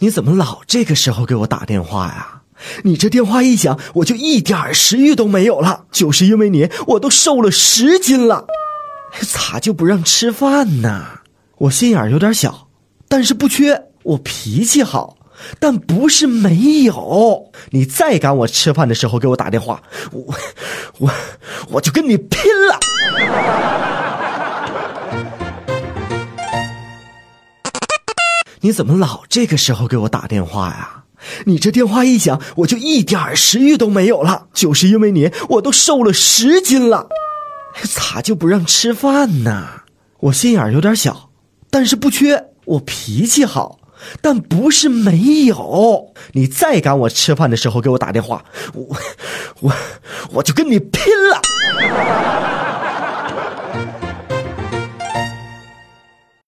[0.00, 2.42] 你怎么老这个时候给我打电话呀？
[2.84, 8.46] 你这电话一响，我就一点食欲都没有了，就是因为你，我都瘦了十斤了。
[9.22, 11.20] 咋就不让吃饭呢？
[11.58, 12.68] 我心眼有点小，
[13.08, 13.88] 但是不缺。
[14.02, 15.18] 我脾气好，
[15.58, 17.50] 但不是没有。
[17.70, 19.82] 你再赶我吃饭的时候给我打电话，
[20.12, 20.34] 我
[20.98, 21.10] 我
[21.72, 22.40] 我就跟你拼
[28.62, 31.04] 你怎么老这个时候给我打电话呀？
[31.44, 37.08] 你这电话一响，我就一点食欲都没有了，就是因为你，我都瘦了十斤了。
[37.84, 39.82] 咋就不让吃饭呢？
[40.20, 41.30] 我心眼有点小，
[41.70, 42.46] 但是不缺。
[42.66, 43.80] 我脾气好，
[44.20, 46.12] 但不是没有。
[46.32, 48.96] 你再赶我吃饭的时候给我打电话，我
[49.60, 49.72] 我
[50.32, 51.40] 我就跟你拼了！